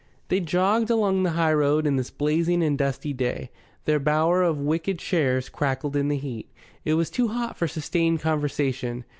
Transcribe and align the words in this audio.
They 0.29 0.39
jogged 0.39 0.89
along 0.89 1.21
the 1.21 1.29
highroad 1.37 1.85
on 1.85 1.95
this 1.95 2.09
blazing 2.09 2.63
and 2.63 2.75
dusty 2.75 3.13
day. 3.13 3.51
Their 3.85 3.99
bower 3.99 4.41
of 4.41 4.57
wicker 4.57 4.95
chairs 4.95 5.47
crackled 5.47 5.95
in 5.95 6.07
the 6.07 6.17
heat. 6.17 6.49
It 6.83 6.95
was 6.95 7.11
too 7.11 7.27
hot 7.27 7.55
for 7.55 7.67
sustained 7.67 8.19
conversation. 8.19 9.05